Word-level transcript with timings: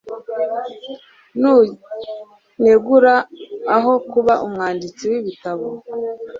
Nunegura 1.39 3.15
aho 3.75 3.91
kuba 4.11 4.33
umwanditsi 4.45 5.03
w'ibitabo. 5.11 5.65